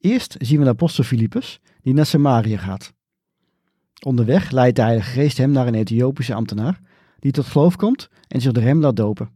Eerst 0.00 0.36
zien 0.38 0.58
we 0.58 0.64
de 0.64 0.70
apostel 0.70 1.04
Filippus, 1.04 1.60
die 1.82 1.94
naar 1.94 2.06
Samaria 2.06 2.58
gaat. 2.58 2.92
Onderweg 4.04 4.50
leidt 4.50 4.76
de 4.76 4.82
Heilige 4.82 5.10
Geest 5.10 5.36
hem 5.36 5.50
naar 5.50 5.66
een 5.66 5.74
Ethiopische 5.74 6.34
ambtenaar, 6.34 6.80
die 7.18 7.32
tot 7.32 7.46
geloof 7.46 7.76
komt 7.76 8.08
en 8.28 8.40
zich 8.40 8.52
door 8.52 8.62
hem 8.62 8.80
laat 8.80 8.96
dopen. 8.96 9.30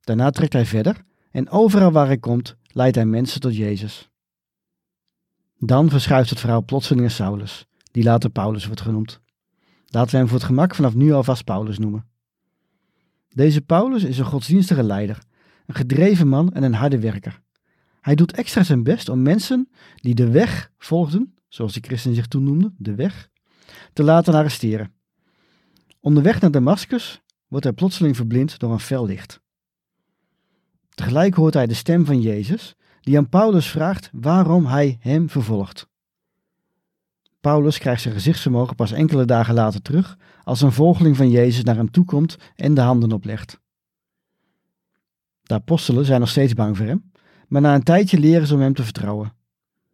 Daarna 0.00 0.30
trekt 0.30 0.52
hij 0.52 0.66
verder 0.66 1.04
en 1.30 1.50
overal 1.50 1.92
waar 1.92 2.06
hij 2.06 2.18
komt, 2.18 2.56
leidt 2.66 2.96
hij 2.96 3.06
mensen 3.06 3.40
tot 3.40 3.56
Jezus. 3.56 4.10
Dan 5.58 5.90
verschuift 5.90 6.30
het 6.30 6.40
verhaal 6.40 6.64
plotseling 6.64 7.00
naar 7.00 7.10
Saulus, 7.10 7.66
die 7.90 8.04
later 8.04 8.30
Paulus 8.30 8.66
wordt 8.66 8.80
genoemd. 8.80 9.20
Laten 9.86 10.10
we 10.10 10.16
hem 10.16 10.26
voor 10.28 10.36
het 10.36 10.46
gemak 10.46 10.74
vanaf 10.74 10.94
nu 10.94 11.12
alvast 11.12 11.44
Paulus 11.44 11.78
noemen. 11.78 12.06
Deze 13.34 13.60
Paulus 13.60 14.04
is 14.04 14.18
een 14.18 14.24
godsdienstige 14.24 14.82
leider, 14.82 15.18
een 15.66 15.74
gedreven 15.74 16.28
man 16.28 16.52
en 16.52 16.62
een 16.62 16.74
harde 16.74 16.98
werker. 16.98 17.40
Hij 18.00 18.14
doet 18.14 18.32
extra 18.32 18.62
zijn 18.62 18.82
best 18.82 19.08
om 19.08 19.22
mensen 19.22 19.68
die 19.94 20.14
de 20.14 20.30
weg 20.30 20.70
volgden, 20.78 21.34
zoals 21.48 21.72
de 21.72 21.80
christen 21.80 22.14
zich 22.14 22.26
toen 22.26 22.42
noemden, 22.42 22.74
de 22.78 22.94
weg, 22.94 23.28
te 23.92 24.02
laten 24.02 24.34
arresteren. 24.34 24.92
Onderweg 26.00 26.40
naar 26.40 26.50
Damascus 26.50 27.22
wordt 27.48 27.64
hij 27.64 27.74
plotseling 27.74 28.16
verblind 28.16 28.58
door 28.58 28.72
een 28.72 28.80
fel 28.80 29.06
licht. 29.06 29.40
Tegelijk 30.94 31.34
hoort 31.34 31.54
hij 31.54 31.66
de 31.66 31.74
stem 31.74 32.04
van 32.04 32.20
Jezus, 32.20 32.74
die 33.00 33.16
aan 33.16 33.28
Paulus 33.28 33.66
vraagt 33.66 34.10
waarom 34.12 34.66
hij 34.66 34.96
hem 35.00 35.30
vervolgt. 35.30 35.90
Paulus 37.42 37.78
krijgt 37.78 38.02
zijn 38.02 38.14
gezichtsvermogen 38.14 38.76
pas 38.76 38.92
enkele 38.92 39.24
dagen 39.24 39.54
later 39.54 39.82
terug, 39.82 40.18
als 40.44 40.60
een 40.60 40.72
volgeling 40.72 41.16
van 41.16 41.30
Jezus 41.30 41.64
naar 41.64 41.76
hem 41.76 41.90
toekomt 41.90 42.36
en 42.56 42.74
de 42.74 42.80
handen 42.80 43.12
oplegt. 43.12 43.60
De 45.42 45.54
apostelen 45.54 46.04
zijn 46.04 46.20
nog 46.20 46.28
steeds 46.28 46.54
bang 46.54 46.76
voor 46.76 46.86
hem, 46.86 47.10
maar 47.48 47.60
na 47.60 47.74
een 47.74 47.82
tijdje 47.82 48.18
leren 48.18 48.46
ze 48.46 48.54
om 48.54 48.60
hem 48.60 48.74
te 48.74 48.84
vertrouwen. 48.84 49.32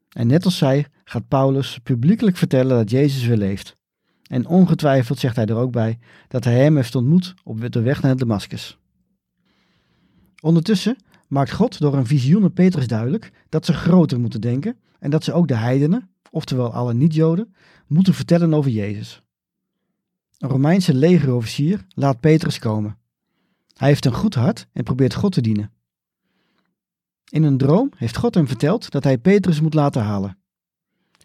En 0.08 0.26
net 0.26 0.44
als 0.44 0.56
zij 0.56 0.86
gaat 1.04 1.28
Paulus 1.28 1.78
publiekelijk 1.82 2.36
vertellen 2.36 2.76
dat 2.76 2.90
Jezus 2.90 3.26
weer 3.26 3.36
leeft. 3.36 3.76
En 4.22 4.46
ongetwijfeld 4.46 5.18
zegt 5.18 5.36
hij 5.36 5.46
er 5.46 5.56
ook 5.56 5.72
bij 5.72 5.98
dat 6.28 6.44
hij 6.44 6.62
hem 6.62 6.76
heeft 6.76 6.94
ontmoet 6.94 7.34
op 7.44 7.72
de 7.72 7.80
weg 7.80 8.02
naar 8.02 8.16
Damascus. 8.16 8.78
Ondertussen 10.40 10.96
maakt 11.28 11.52
God 11.52 11.78
door 11.78 11.94
een 11.94 12.06
visioen 12.06 12.42
aan 12.42 12.52
Petrus 12.52 12.86
duidelijk 12.86 13.32
dat 13.48 13.64
ze 13.64 13.72
groter 13.72 14.20
moeten 14.20 14.40
denken 14.40 14.78
en 14.98 15.10
dat 15.10 15.24
ze 15.24 15.32
ook 15.32 15.48
de 15.48 15.56
heidenen, 15.56 16.10
oftewel 16.30 16.72
alle 16.72 16.94
niet-Joden, 16.94 17.54
moeten 17.86 18.14
vertellen 18.14 18.54
over 18.54 18.70
Jezus. 18.70 19.22
Een 20.38 20.48
Romeinse 20.48 20.94
legerofficier 20.94 21.86
laat 21.88 22.20
Petrus 22.20 22.58
komen. 22.58 22.98
Hij 23.74 23.88
heeft 23.88 24.04
een 24.04 24.14
goed 24.14 24.34
hart 24.34 24.66
en 24.72 24.84
probeert 24.84 25.14
God 25.14 25.32
te 25.32 25.40
dienen. 25.40 25.72
In 27.30 27.42
een 27.42 27.56
droom 27.56 27.90
heeft 27.96 28.16
God 28.16 28.34
hem 28.34 28.46
verteld 28.46 28.90
dat 28.90 29.04
hij 29.04 29.18
Petrus 29.18 29.60
moet 29.60 29.74
laten 29.74 30.02
halen. 30.02 30.38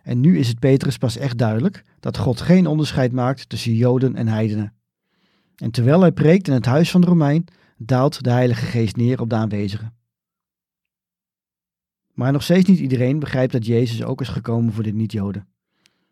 En 0.04 0.20
nu 0.20 0.40
is 0.40 0.48
het 0.48 0.60
Petrus 0.60 0.98
pas 0.98 1.18
echt 1.18 1.38
duidelijk 1.38 1.84
dat 2.00 2.18
God 2.18 2.42
geen 2.42 2.68
onderscheid 2.68 3.12
maakt 3.12 3.50
tussen 3.50 3.76
Joden 3.76 4.16
en 4.16 4.28
heidenen. 4.28 4.74
En 5.56 5.72
terwijl 5.72 6.02
hij 6.02 6.12
preekt 6.12 6.48
in 6.48 6.54
het 6.54 6.66
huis 6.66 6.92
van 6.92 7.02
de 7.02 7.08
Romein, 7.08 7.46
daalt 7.78 8.24
de 8.24 8.32
Heilige 8.32 8.66
Geest 8.66 8.96
neer 8.96 9.22
op 9.22 9.30
de 9.30 9.36
aanwezigen. 9.36 9.94
Maar 12.14 12.32
nog 12.32 12.44
steeds 12.44 12.70
niet 12.70 12.80
iedereen 12.80 13.20
begrijpt 13.20 13.52
dat 13.52 13.66
Jezus 13.66 14.04
ook 14.04 14.22
is 14.22 14.28
gekomen 14.28 14.74
voor 14.74 14.84
de 14.84 14.94
niet-Joden. 14.94 15.48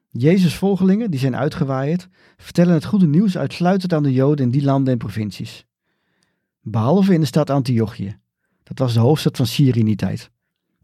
Jezus' 0.10 0.56
volgelingen, 0.56 1.12
die 1.12 1.20
zijn 1.20 1.36
uitgewaaid, 1.36 2.08
vertellen 2.38 2.74
het 2.74 2.86
goede 2.86 3.08
nieuws 3.08 3.38
uitsluitend 3.38 3.94
aan 3.94 4.04
de 4.04 4.14
Joden 4.14 4.46
in 4.46 4.52
die 4.52 4.64
landen 4.64 4.94
en 4.94 5.00
provincies. 5.00 5.66
Behalve 6.62 7.14
in 7.14 7.20
de 7.20 7.26
stad 7.26 7.50
Antiochië. 7.50 8.18
Dat 8.64 8.80
was 8.80 8.94
de 8.94 9.00
hoofdstad 9.00 9.38
van 9.38 9.46
Syrië 9.46 9.80
in 9.80 9.86
die 9.86 9.96
tijd. 9.96 10.32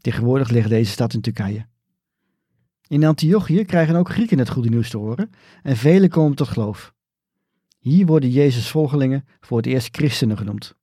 Tegenwoordig 0.00 0.50
ligt 0.50 0.68
deze 0.68 0.90
stad 0.90 1.14
in 1.14 1.20
Turkije. 1.20 1.66
In 2.88 3.04
Antiochië 3.04 3.64
krijgen 3.64 3.96
ook 3.96 4.08
Grieken 4.08 4.38
het 4.38 4.48
goede 4.48 4.68
nieuws 4.68 4.90
te 4.90 4.96
horen 4.96 5.30
en 5.62 5.76
velen 5.76 6.08
komen 6.08 6.36
tot 6.36 6.48
geloof. 6.48 6.94
Hier 7.78 8.06
worden 8.06 8.30
Jezus' 8.30 8.70
volgelingen 8.70 9.24
voor 9.40 9.56
het 9.56 9.66
eerst 9.66 9.96
christenen 9.96 10.36
genoemd. 10.36 10.74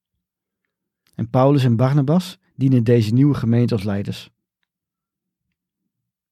En 1.15 1.29
Paulus 1.29 1.63
en 1.63 1.75
Barnabas 1.75 2.39
dienen 2.55 2.83
deze 2.83 3.13
nieuwe 3.13 3.33
gemeente 3.33 3.73
als 3.73 3.83
leiders. 3.83 4.29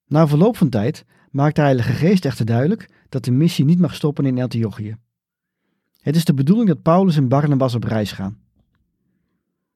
Na 0.08 0.28
verloop 0.28 0.58
van 0.58 0.70
tijd 0.70 1.06
maakt 1.32 1.56
de 1.56 1.62
Heilige 1.62 1.94
Geest 1.94 2.26
echter 2.26 2.46
duidelijk 2.46 2.90
dat 3.10 3.24
de 3.24 3.32
missie 3.32 3.66
niet 3.66 3.80
mag 3.80 3.96
stoppen 3.96 4.26
in 4.26 4.42
Antiochië. 4.42 4.98
Het 6.00 6.16
is 6.16 6.26
de 6.26 6.34
bedoeling 6.34 6.68
dat 6.68 6.82
Paulus 6.82 7.18
en 7.18 7.28
Barnabas 7.28 7.76
op 7.76 7.84
reis 7.84 8.12
gaan. 8.12 8.42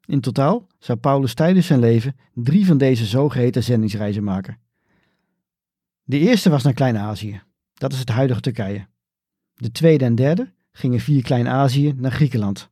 In 0.05 0.21
totaal 0.21 0.67
zou 0.79 0.97
Paulus 0.97 1.33
tijdens 1.33 1.67
zijn 1.67 1.79
leven 1.79 2.15
drie 2.33 2.65
van 2.65 2.77
deze 2.77 3.05
zogeheten 3.05 3.63
zendingsreizen 3.63 4.23
maken. 4.23 4.59
De 6.03 6.19
eerste 6.19 6.49
was 6.49 6.63
naar 6.63 6.73
Klein-Azië, 6.73 7.41
dat 7.73 7.93
is 7.93 7.99
het 7.99 8.09
huidige 8.09 8.41
Turkije. 8.41 8.87
De 9.53 9.71
tweede 9.71 10.05
en 10.05 10.15
derde 10.15 10.53
gingen 10.71 10.99
via 10.99 11.21
Klein-Azië 11.21 11.93
naar 11.97 12.11
Griekenland. 12.11 12.69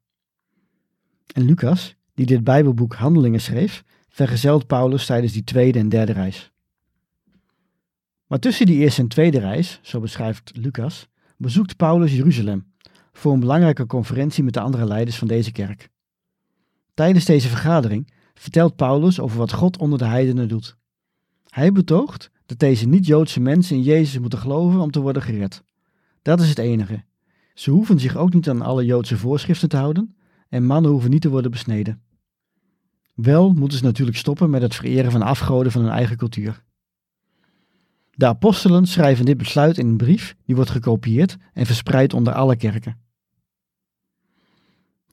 En 1.33 1.43
Lucas, 1.43 1.94
die 2.15 2.25
dit 2.25 2.43
Bijbelboek 2.43 2.93
Handelingen 2.93 3.41
schreef, 3.41 3.83
vergezelt 4.09 4.67
Paulus 4.67 5.05
tijdens 5.05 5.33
die 5.33 5.43
tweede 5.43 5.79
en 5.79 5.89
derde 5.89 6.11
reis. 6.11 6.51
Maar 8.27 8.39
tussen 8.39 8.65
die 8.65 8.77
eerste 8.77 9.01
en 9.01 9.07
tweede 9.07 9.39
reis, 9.39 9.79
zo 9.81 9.99
beschrijft 9.99 10.51
Lucas, 10.55 11.07
bezoekt 11.37 11.77
Paulus 11.77 12.15
Jeruzalem 12.15 12.73
voor 13.13 13.33
een 13.33 13.39
belangrijke 13.39 13.85
conferentie 13.85 14.43
met 14.43 14.53
de 14.53 14.59
andere 14.59 14.85
leiders 14.85 15.17
van 15.17 15.27
deze 15.27 15.51
kerk. 15.51 15.89
Tijdens 16.93 17.25
deze 17.25 17.47
vergadering 17.47 18.11
vertelt 18.33 18.75
Paulus 18.75 19.19
over 19.19 19.37
wat 19.37 19.53
God 19.53 19.77
onder 19.77 19.99
de 19.99 20.05
heidenen 20.05 20.47
doet. 20.47 20.77
Hij 21.49 21.71
betoogt 21.71 22.31
dat 22.45 22.59
deze 22.59 22.87
niet-Joodse 22.87 23.39
mensen 23.39 23.75
in 23.75 23.81
Jezus 23.81 24.19
moeten 24.19 24.39
geloven 24.39 24.79
om 24.79 24.91
te 24.91 25.01
worden 25.01 25.21
gered. 25.21 25.63
Dat 26.21 26.41
is 26.41 26.49
het 26.49 26.57
enige. 26.57 27.03
Ze 27.53 27.71
hoeven 27.71 27.99
zich 27.99 28.15
ook 28.15 28.33
niet 28.33 28.49
aan 28.49 28.61
alle 28.61 28.85
Joodse 28.85 29.17
voorschriften 29.17 29.69
te 29.69 29.77
houden 29.77 30.15
en 30.49 30.65
mannen 30.65 30.91
hoeven 30.91 31.09
niet 31.09 31.21
te 31.21 31.29
worden 31.29 31.51
besneden. 31.51 32.01
Wel 33.15 33.53
moeten 33.53 33.77
ze 33.77 33.83
natuurlijk 33.83 34.17
stoppen 34.17 34.49
met 34.49 34.61
het 34.61 34.75
vereren 34.75 35.11
van 35.11 35.21
afgoden 35.21 35.71
van 35.71 35.81
hun 35.81 35.91
eigen 35.91 36.17
cultuur. 36.17 36.63
De 38.11 38.25
apostelen 38.25 38.85
schrijven 38.85 39.25
dit 39.25 39.37
besluit 39.37 39.77
in 39.77 39.87
een 39.87 39.97
brief 39.97 40.35
die 40.45 40.55
wordt 40.55 40.69
gekopieerd 40.69 41.37
en 41.53 41.65
verspreid 41.65 42.13
onder 42.13 42.33
alle 42.33 42.55
kerken. 42.55 42.97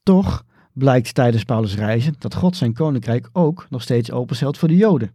Toch 0.03 0.45
blijkt 0.73 1.15
tijdens 1.15 1.45
Paulus' 1.45 1.75
reizen 1.75 2.15
dat 2.19 2.35
God 2.35 2.57
zijn 2.57 2.73
koninkrijk 2.73 3.29
ook 3.33 3.67
nog 3.71 3.83
steeds 3.83 4.11
openstelt 4.11 4.59
voor 4.59 4.69
de 4.69 4.77
Joden. 4.77 5.11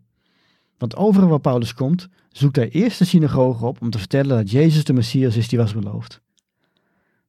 Want 0.77 0.95
overal 0.95 1.29
waar 1.29 1.39
Paulus 1.39 1.73
komt, 1.73 2.07
zoekt 2.31 2.55
hij 2.55 2.69
eerst 2.69 2.99
de 2.99 3.05
synagoge 3.05 3.65
op 3.65 3.81
om 3.81 3.89
te 3.89 3.97
vertellen 3.97 4.37
dat 4.37 4.51
Jezus 4.51 4.83
de 4.83 4.93
Messias 4.93 5.35
is 5.35 5.47
die 5.47 5.59
was 5.59 5.73
beloofd. 5.73 6.21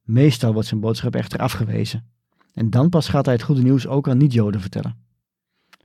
Meestal 0.03 0.53
wordt 0.53 0.67
zijn 0.67 0.79
boodschap 0.79 1.15
echter 1.15 1.39
afgewezen. 1.39 2.05
En 2.53 2.69
dan 2.69 2.89
pas 2.89 3.07
gaat 3.07 3.25
hij 3.25 3.33
het 3.33 3.43
goede 3.43 3.61
nieuws 3.61 3.87
ook 3.87 4.09
aan 4.09 4.17
niet-Joden 4.17 4.61
vertellen. 4.61 5.08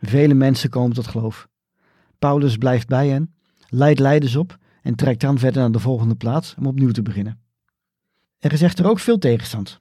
Vele 0.07 0.35
mensen 0.35 0.71
komen 0.71 0.95
tot 0.95 1.07
geloof. 1.07 1.49
Paulus 2.19 2.57
blijft 2.57 2.89
bij 2.89 3.09
hen, 3.09 3.35
leidt 3.69 3.99
leiders 3.99 4.37
op 4.37 4.59
en 4.83 4.95
trekt 4.95 5.21
dan 5.21 5.39
verder 5.39 5.63
naar 5.63 5.73
de 5.73 5.79
volgende 5.79 6.15
plaats 6.15 6.55
om 6.59 6.67
opnieuw 6.67 6.91
te 6.91 7.03
beginnen. 7.03 7.41
Er 8.39 8.53
is 8.53 8.63
echter 8.63 8.87
ook 8.87 8.99
veel 8.99 9.19
tegenstand. 9.19 9.81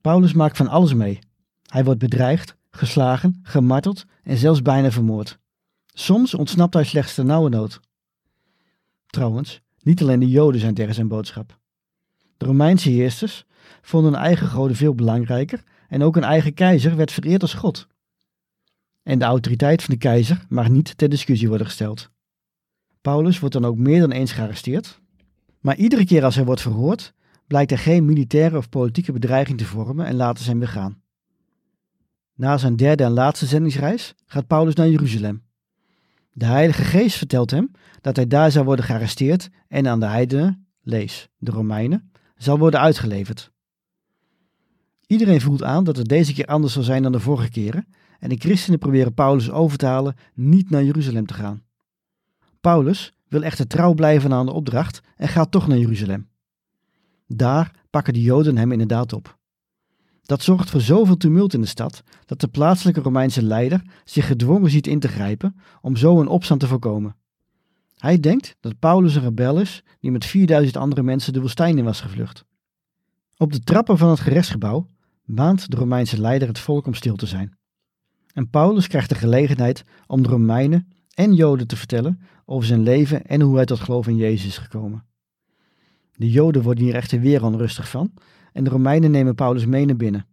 Paulus 0.00 0.32
maakt 0.32 0.56
van 0.56 0.68
alles 0.68 0.94
mee. 0.94 1.18
Hij 1.66 1.84
wordt 1.84 2.00
bedreigd, 2.00 2.56
geslagen, 2.70 3.40
gemarteld 3.42 4.04
en 4.22 4.36
zelfs 4.36 4.62
bijna 4.62 4.90
vermoord. 4.90 5.38
Soms 5.86 6.34
ontsnapt 6.34 6.74
hij 6.74 6.84
slechts 6.84 7.14
de 7.14 7.22
nauwe 7.22 7.48
nood. 7.48 7.80
Trouwens, 9.06 9.60
niet 9.82 10.02
alleen 10.02 10.20
de 10.20 10.28
Joden 10.28 10.60
zijn 10.60 10.74
tegen 10.74 10.94
zijn 10.94 11.08
boodschap. 11.08 11.58
De 12.36 12.46
Romeinse 12.46 12.90
heersers 12.90 13.44
vonden 13.82 14.12
hun 14.12 14.22
eigen 14.22 14.46
goden 14.46 14.76
veel 14.76 14.94
belangrijker 14.94 15.62
en 15.88 16.02
ook 16.02 16.16
een 16.16 16.24
eigen 16.24 16.54
keizer 16.54 16.96
werd 16.96 17.12
vereerd 17.12 17.42
als 17.42 17.54
god. 17.54 17.88
En 19.02 19.18
de 19.18 19.24
autoriteit 19.24 19.82
van 19.82 19.94
de 19.94 20.00
keizer 20.00 20.46
mag 20.48 20.68
niet 20.68 20.98
ter 20.98 21.08
discussie 21.08 21.48
worden 21.48 21.66
gesteld. 21.66 22.10
Paulus 23.00 23.38
wordt 23.38 23.54
dan 23.54 23.64
ook 23.64 23.76
meer 23.76 24.00
dan 24.00 24.10
eens 24.10 24.32
gearresteerd, 24.32 25.00
maar 25.60 25.76
iedere 25.76 26.04
keer 26.04 26.24
als 26.24 26.34
hij 26.34 26.44
wordt 26.44 26.60
verhoord, 26.60 27.14
blijkt 27.46 27.70
er 27.70 27.78
geen 27.78 28.04
militaire 28.04 28.56
of 28.56 28.68
politieke 28.68 29.12
bedreiging 29.12 29.58
te 29.58 29.64
vormen 29.64 30.06
en 30.06 30.14
laten 30.14 30.44
ze 30.44 30.50
hem 30.50 30.58
weer 30.58 30.68
gaan. 30.68 31.02
Na 32.34 32.58
zijn 32.58 32.76
derde 32.76 33.04
en 33.04 33.10
laatste 33.10 33.46
zendingsreis 33.46 34.14
gaat 34.26 34.46
Paulus 34.46 34.74
naar 34.74 34.88
Jeruzalem. 34.88 35.42
De 36.32 36.44
Heilige 36.44 36.82
Geest 36.82 37.16
vertelt 37.16 37.50
hem 37.50 37.70
dat 38.00 38.16
hij 38.16 38.26
daar 38.26 38.50
zal 38.50 38.64
worden 38.64 38.84
gearresteerd 38.84 39.48
en 39.68 39.88
aan 39.88 40.00
de 40.00 40.06
heidenen, 40.06 40.66
lees 40.82 41.28
de 41.36 41.50
Romeinen, 41.50 42.12
zal 42.36 42.58
worden 42.58 42.80
uitgeleverd. 42.80 43.52
Iedereen 45.06 45.40
voelt 45.40 45.62
aan 45.62 45.84
dat 45.84 45.96
het 45.96 46.08
deze 46.08 46.34
keer 46.34 46.46
anders 46.46 46.72
zal 46.72 46.82
zijn 46.82 47.02
dan 47.02 47.12
de 47.12 47.20
vorige 47.20 47.50
keren 47.50 47.86
en 48.20 48.28
de 48.28 48.36
christenen 48.36 48.78
proberen 48.78 49.14
Paulus 49.14 49.50
over 49.50 49.78
te 49.78 49.86
halen 49.86 50.16
niet 50.34 50.70
naar 50.70 50.84
Jeruzalem 50.84 51.26
te 51.26 51.34
gaan. 51.34 51.62
Paulus 52.60 53.12
wil 53.28 53.42
echter 53.42 53.66
trouw 53.66 53.94
blijven 53.94 54.32
aan 54.32 54.46
de 54.46 54.52
opdracht 54.52 55.00
en 55.16 55.28
gaat 55.28 55.50
toch 55.50 55.66
naar 55.66 55.78
Jeruzalem. 55.78 56.28
Daar 57.26 57.74
pakken 57.90 58.12
de 58.12 58.22
Joden 58.22 58.56
hem 58.56 58.72
inderdaad 58.72 59.12
op. 59.12 59.38
Dat 60.22 60.42
zorgt 60.42 60.70
voor 60.70 60.80
zoveel 60.80 61.16
tumult 61.16 61.54
in 61.54 61.60
de 61.60 61.66
stad 61.66 62.02
dat 62.24 62.40
de 62.40 62.48
plaatselijke 62.48 63.00
Romeinse 63.00 63.42
leider 63.42 63.82
zich 64.04 64.26
gedwongen 64.26 64.70
ziet 64.70 64.86
in 64.86 65.00
te 65.00 65.08
grijpen 65.08 65.56
om 65.80 65.96
zo 65.96 66.20
een 66.20 66.28
opstand 66.28 66.60
te 66.60 66.66
voorkomen. 66.66 67.16
Hij 67.96 68.20
denkt 68.20 68.56
dat 68.60 68.78
Paulus 68.78 69.14
een 69.14 69.22
rebel 69.22 69.60
is 69.60 69.82
die 70.00 70.10
met 70.10 70.24
4000 70.24 70.76
andere 70.76 71.02
mensen 71.02 71.32
de 71.32 71.40
woestijn 71.40 71.78
in 71.78 71.84
was 71.84 72.00
gevlucht. 72.00 72.44
Op 73.36 73.52
de 73.52 73.60
trappen 73.60 73.98
van 73.98 74.10
het 74.10 74.20
gerechtsgebouw 74.20 74.86
maand 75.24 75.70
de 75.70 75.76
Romeinse 75.76 76.20
leider 76.20 76.48
het 76.48 76.58
volk 76.58 76.86
om 76.86 76.94
stil 76.94 77.16
te 77.16 77.26
zijn. 77.26 77.58
En 78.32 78.50
Paulus 78.50 78.86
krijgt 78.86 79.08
de 79.08 79.14
gelegenheid 79.14 79.84
om 80.06 80.22
de 80.22 80.28
Romeinen 80.28 80.88
en 81.14 81.34
Joden 81.34 81.66
te 81.66 81.76
vertellen 81.76 82.20
over 82.44 82.66
zijn 82.66 82.82
leven 82.82 83.26
en 83.26 83.40
hoe 83.40 83.56
hij 83.56 83.64
tot 83.64 83.80
geloof 83.80 84.06
in 84.06 84.16
Jezus 84.16 84.46
is 84.46 84.58
gekomen. 84.58 85.04
De 86.12 86.30
Joden 86.30 86.62
worden 86.62 86.84
hier 86.84 86.94
echter 86.94 87.20
weer 87.20 87.44
onrustig 87.44 87.88
van 87.88 88.12
en 88.52 88.64
de 88.64 88.70
Romeinen 88.70 89.10
nemen 89.10 89.34
Paulus 89.34 89.66
mee 89.66 89.84
naar 89.84 89.96
binnen. 89.96 90.26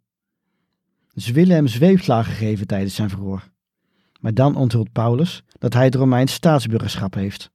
Ze 1.16 1.34
willen 1.34 1.56
hem 1.56 1.68
zweepslagen 1.68 2.34
geven 2.34 2.68
tijdens 2.68 2.96
zijn 2.96 3.10
verhoor. 3.10 3.50
Maar 4.20 4.34
dan 4.34 4.56
onthult 4.56 4.92
Paulus 4.92 5.44
dat 5.60 5.74
hij 5.74 5.86
het 5.86 5.96
Romeins 5.96 6.34
staatsburgerschap 6.34 7.14
heeft. 7.14 7.52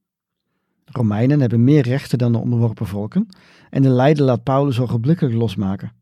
Romeinen 0.84 1.40
hebben 1.40 1.64
meer 1.64 1.82
rechten 1.82 2.18
dan 2.18 2.32
de 2.32 2.38
onderworpen 2.38 2.87
volken 2.87 3.26
en 3.70 3.82
de 3.82 3.88
leider 3.88 4.25
laat 4.25 4.42
Paulus 4.42 4.80
ogenblikkelijk 4.80 5.34
losmaken. 5.34 5.92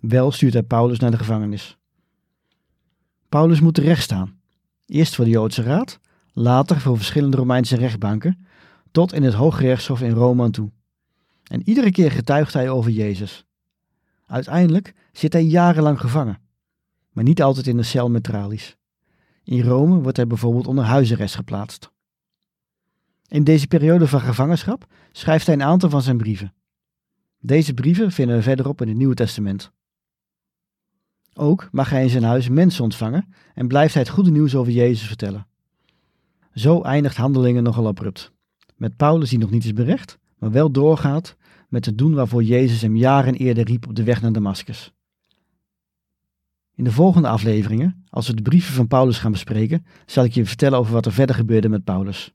Wel 0.00 0.30
stuurt 0.30 0.52
hij 0.52 0.62
Paulus 0.62 0.98
naar 0.98 1.10
de 1.10 1.18
gevangenis. 1.18 1.78
Paulus 3.28 3.60
moet 3.60 3.74
terecht 3.74 4.02
staan. 4.02 4.40
Eerst 4.86 5.14
voor 5.14 5.24
de 5.24 5.30
Joodse 5.30 5.62
Raad, 5.62 6.00
later 6.32 6.80
voor 6.80 6.96
verschillende 6.96 7.36
Romeinse 7.36 7.76
rechtbanken, 7.76 8.46
tot 8.90 9.12
in 9.12 9.22
het 9.22 9.34
Hooggerechtshof 9.34 10.00
in 10.00 10.10
Rome 10.10 10.42
aan 10.42 10.50
toe. 10.50 10.70
En 11.44 11.68
iedere 11.68 11.90
keer 11.90 12.10
getuigt 12.10 12.52
hij 12.52 12.70
over 12.70 12.90
Jezus. 12.90 13.44
Uiteindelijk 14.26 14.94
zit 15.12 15.32
hij 15.32 15.44
jarenlang 15.44 16.00
gevangen, 16.00 16.40
maar 17.12 17.24
niet 17.24 17.42
altijd 17.42 17.66
in 17.66 17.78
een 17.78 17.84
cel 17.84 18.10
met 18.10 18.22
tralies. 18.22 18.76
In 19.44 19.62
Rome 19.62 20.00
wordt 20.00 20.16
hij 20.16 20.26
bijvoorbeeld 20.26 20.66
onder 20.66 20.84
huisarrest 20.84 21.34
geplaatst. 21.34 21.90
In 23.26 23.44
deze 23.44 23.66
periode 23.66 24.06
van 24.06 24.20
gevangenschap 24.20 24.86
schrijft 25.12 25.46
hij 25.46 25.54
een 25.54 25.62
aantal 25.62 25.90
van 25.90 26.02
zijn 26.02 26.16
brieven. 26.16 26.54
Deze 27.40 27.74
brieven 27.74 28.12
vinden 28.12 28.36
we 28.36 28.42
verderop 28.42 28.80
in 28.80 28.88
het 28.88 28.96
Nieuwe 28.96 29.14
Testament. 29.14 29.72
Ook 31.40 31.68
mag 31.72 31.90
hij 31.90 32.02
in 32.02 32.10
zijn 32.10 32.22
huis 32.22 32.48
mensen 32.48 32.84
ontvangen 32.84 33.34
en 33.54 33.68
blijft 33.68 33.94
hij 33.94 34.02
het 34.02 34.12
goede 34.12 34.30
nieuws 34.30 34.54
over 34.54 34.72
Jezus 34.72 35.06
vertellen. 35.06 35.46
Zo 36.54 36.82
eindigt 36.82 37.16
handelingen 37.16 37.62
nogal 37.62 37.86
abrupt. 37.86 38.32
Met 38.76 38.96
Paulus 38.96 39.30
die 39.30 39.38
nog 39.38 39.50
niet 39.50 39.64
is 39.64 39.72
berecht, 39.72 40.18
maar 40.38 40.50
wel 40.50 40.70
doorgaat 40.70 41.36
met 41.68 41.84
het 41.84 41.98
doen 41.98 42.14
waarvoor 42.14 42.42
Jezus 42.42 42.82
hem 42.82 42.96
jaren 42.96 43.34
eerder 43.34 43.64
riep 43.64 43.86
op 43.86 43.94
de 43.94 44.02
weg 44.02 44.22
naar 44.22 44.32
Damascus. 44.32 44.92
In 46.74 46.84
de 46.84 46.92
volgende 46.92 47.28
afleveringen, 47.28 48.04
als 48.10 48.26
we 48.26 48.34
de 48.34 48.42
brieven 48.42 48.74
van 48.74 48.88
Paulus 48.88 49.18
gaan 49.18 49.32
bespreken, 49.32 49.86
zal 50.06 50.24
ik 50.24 50.32
je 50.32 50.46
vertellen 50.46 50.78
over 50.78 50.92
wat 50.92 51.06
er 51.06 51.12
verder 51.12 51.36
gebeurde 51.36 51.68
met 51.68 51.84
Paulus. 51.84 52.34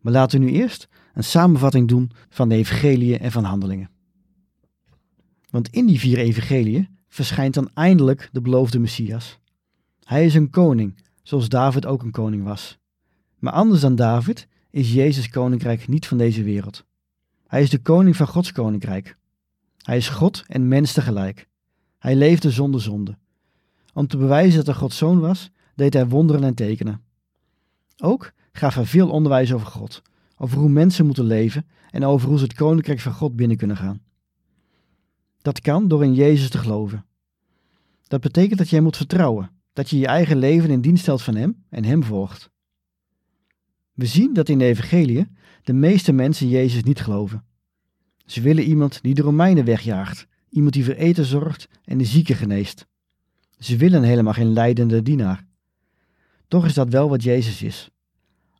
Maar 0.00 0.12
laten 0.12 0.40
we 0.40 0.44
nu 0.44 0.52
eerst 0.52 0.88
een 1.14 1.24
samenvatting 1.24 1.88
doen 1.88 2.10
van 2.28 2.48
de 2.48 2.54
evangeliën 2.54 3.18
en 3.18 3.32
van 3.32 3.44
handelingen. 3.44 3.90
Want 5.50 5.68
in 5.68 5.86
die 5.86 5.98
vier 5.98 6.18
evangeliën 6.18 6.95
verschijnt 7.16 7.54
dan 7.54 7.70
eindelijk 7.74 8.28
de 8.32 8.40
beloofde 8.40 8.78
Messias. 8.78 9.38
Hij 10.04 10.24
is 10.24 10.34
een 10.34 10.50
koning, 10.50 11.02
zoals 11.22 11.48
David 11.48 11.86
ook 11.86 12.02
een 12.02 12.10
koning 12.10 12.44
was. 12.44 12.78
Maar 13.38 13.52
anders 13.52 13.80
dan 13.80 13.94
David 13.94 14.48
is 14.70 14.92
Jezus 14.92 15.28
koninkrijk 15.28 15.88
niet 15.88 16.06
van 16.06 16.18
deze 16.18 16.42
wereld. 16.42 16.84
Hij 17.46 17.62
is 17.62 17.70
de 17.70 17.78
koning 17.78 18.16
van 18.16 18.26
Gods 18.26 18.52
koninkrijk. 18.52 19.16
Hij 19.82 19.96
is 19.96 20.08
God 20.08 20.44
en 20.46 20.68
mens 20.68 20.92
tegelijk. 20.92 21.48
Hij 21.98 22.16
leefde 22.16 22.50
zonder 22.50 22.80
zonde. 22.80 23.18
Om 23.94 24.06
te 24.06 24.16
bewijzen 24.16 24.56
dat 24.56 24.66
hij 24.66 24.74
Gods 24.74 24.96
zoon 24.96 25.20
was, 25.20 25.50
deed 25.74 25.92
hij 25.92 26.06
wonderen 26.08 26.44
en 26.44 26.54
tekenen. 26.54 27.02
Ook 28.02 28.32
gaf 28.52 28.74
hij 28.74 28.86
veel 28.86 29.10
onderwijs 29.10 29.52
over 29.52 29.66
God, 29.66 30.02
over 30.36 30.58
hoe 30.58 30.68
mensen 30.68 31.06
moeten 31.06 31.24
leven 31.24 31.66
en 31.90 32.04
over 32.04 32.28
hoe 32.28 32.38
ze 32.38 32.44
het 32.44 32.54
koninkrijk 32.54 33.00
van 33.00 33.12
God 33.12 33.36
binnen 33.36 33.56
kunnen 33.56 33.76
gaan. 33.76 34.00
Dat 35.42 35.60
kan 35.60 35.88
door 35.88 36.04
in 36.04 36.14
Jezus 36.14 36.50
te 36.50 36.58
geloven. 36.58 37.05
Dat 38.06 38.20
betekent 38.20 38.58
dat 38.58 38.68
hem 38.68 38.82
moet 38.82 38.96
vertrouwen, 38.96 39.50
dat 39.72 39.90
je 39.90 39.98
je 39.98 40.06
eigen 40.06 40.36
leven 40.36 40.70
in 40.70 40.80
dienst 40.80 41.02
stelt 41.02 41.22
van 41.22 41.34
hem 41.34 41.64
en 41.70 41.84
hem 41.84 42.04
volgt. 42.04 42.50
We 43.92 44.06
zien 44.06 44.34
dat 44.34 44.48
in 44.48 44.58
de 44.58 44.64
evangelie 44.64 45.26
de 45.62 45.72
meeste 45.72 46.12
mensen 46.12 46.48
Jezus 46.48 46.82
niet 46.82 47.00
geloven. 47.00 47.44
Ze 48.26 48.40
willen 48.40 48.64
iemand 48.64 49.02
die 49.02 49.14
de 49.14 49.22
Romeinen 49.22 49.64
wegjaagt, 49.64 50.26
iemand 50.48 50.74
die 50.74 50.84
voor 50.84 50.94
eten 50.94 51.24
zorgt 51.24 51.68
en 51.84 51.98
de 51.98 52.04
zieken 52.04 52.36
geneest. 52.36 52.86
Ze 53.58 53.76
willen 53.76 54.02
helemaal 54.02 54.32
geen 54.32 54.52
leidende 54.52 55.02
dienaar. 55.02 55.46
Toch 56.48 56.64
is 56.64 56.74
dat 56.74 56.88
wel 56.88 57.08
wat 57.08 57.22
Jezus 57.22 57.62
is. 57.62 57.90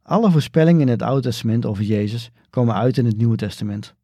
Alle 0.03 0.31
voorspellingen 0.31 0.81
in 0.81 0.89
het 0.89 1.03
Oude 1.03 1.23
Testament 1.23 1.67
over 1.67 1.85
Jezus 1.85 2.31
komen 2.51 2.75
uit 2.75 2.99
in 2.99 3.05
het 3.05 3.17
Nieuwe 3.17 3.37
Testament. 3.37 3.95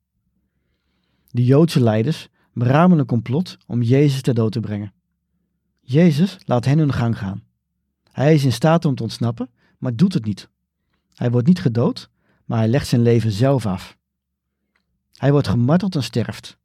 De 1.30 1.44
Joodse 1.44 1.80
leiders 1.80 2.28
beramen 2.52 2.98
een 2.98 3.06
complot 3.06 3.56
om 3.66 3.82
Jezus 3.82 4.22
ter 4.22 4.34
dood 4.34 4.52
te 4.52 4.60
brengen. 4.60 4.92
Jezus 5.84 6.38
laat 6.44 6.64
hen 6.64 6.78
hun 6.78 6.92
gang 6.92 7.18
gaan. 7.18 7.42
Hij 8.10 8.34
is 8.34 8.44
in 8.44 8.52
staat 8.52 8.84
om 8.84 8.94
te 8.94 9.02
ontsnappen, 9.02 9.50
maar 9.78 9.96
doet 9.96 10.14
het 10.14 10.24
niet. 10.24 10.48
Hij 11.14 11.30
wordt 11.30 11.46
niet 11.46 11.60
gedood, 11.60 12.10
maar 12.44 12.58
hij 12.58 12.68
legt 12.68 12.86
zijn 12.86 13.02
leven 13.02 13.32
zelf 13.32 13.66
af. 13.66 13.96
Hij 15.12 15.32
wordt 15.32 15.48
gemarteld 15.48 15.94
en 15.94 16.02
sterft. 16.02 16.58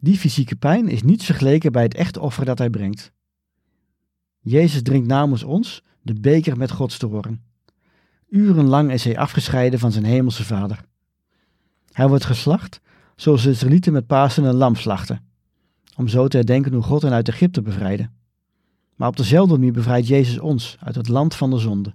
Die 0.00 0.18
fysieke 0.18 0.56
pijn 0.56 0.88
is 0.88 1.02
niets 1.02 1.24
vergeleken 1.24 1.72
bij 1.72 1.82
het 1.82 1.94
echte 1.94 2.20
offer 2.20 2.44
dat 2.44 2.58
hij 2.58 2.70
brengt. 2.70 3.12
Jezus 4.40 4.82
drinkt 4.82 5.06
namens 5.08 5.42
ons 5.42 5.82
de 6.02 6.20
beker 6.20 6.56
met 6.56 6.70
Gods 6.70 6.98
toren. 6.98 7.44
Urenlang 8.28 8.92
is 8.92 9.04
hij 9.04 9.18
afgescheiden 9.18 9.78
van 9.78 9.92
zijn 9.92 10.04
hemelse 10.04 10.44
vader. 10.44 10.84
Hij 11.92 12.08
wordt 12.08 12.24
geslacht 12.24 12.80
zoals 13.16 13.42
de 13.42 13.50
Israëlieten 13.50 13.92
met 13.92 14.06
Pasen 14.06 14.44
een 14.44 14.54
lam 14.54 14.74
slachten, 14.74 15.31
om 15.96 16.08
zo 16.08 16.28
te 16.28 16.36
herdenken 16.36 16.72
hoe 16.72 16.82
God 16.82 17.02
hen 17.02 17.12
uit 17.12 17.28
Egypte 17.28 17.62
bevrijdde. 17.62 18.10
Maar 18.96 19.08
op 19.08 19.16
dezelfde 19.16 19.54
manier 19.54 19.72
bevrijdt 19.72 20.08
Jezus 20.08 20.38
ons 20.38 20.76
uit 20.80 20.94
het 20.94 21.08
land 21.08 21.34
van 21.34 21.50
de 21.50 21.58
zonde. 21.58 21.94